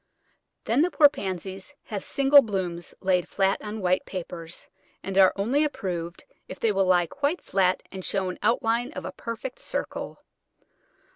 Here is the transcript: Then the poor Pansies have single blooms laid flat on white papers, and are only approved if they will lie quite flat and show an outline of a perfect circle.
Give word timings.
Then 0.63 0.81
the 0.81 0.89
poor 0.89 1.09
Pansies 1.09 1.75
have 1.83 2.03
single 2.03 2.41
blooms 2.41 2.95
laid 3.01 3.27
flat 3.27 3.61
on 3.61 3.81
white 3.81 4.03
papers, 4.03 4.67
and 5.03 5.15
are 5.15 5.31
only 5.35 5.63
approved 5.63 6.25
if 6.47 6.59
they 6.59 6.71
will 6.71 6.87
lie 6.87 7.05
quite 7.05 7.39
flat 7.39 7.83
and 7.91 8.03
show 8.03 8.27
an 8.31 8.39
outline 8.41 8.91
of 8.93 9.05
a 9.05 9.11
perfect 9.11 9.59
circle. 9.59 10.23